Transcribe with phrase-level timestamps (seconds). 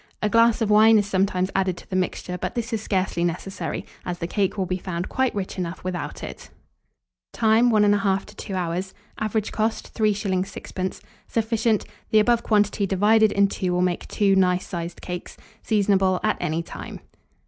[0.19, 3.85] A glass of wine is sometimes added to the mixture; but this is scarcely necessary,
[4.03, 6.49] as the cake will be found quite rich enough without it.
[7.33, 7.69] Time.
[7.69, 8.95] 1 1/2 to 2 hours.
[9.19, 10.45] Average cost, 3s.
[10.45, 11.03] 6d.
[11.27, 11.85] Sufficient.
[12.09, 15.37] The above quantity divided in two will make two nice sized cakes.
[15.61, 17.01] Seasonable at any time.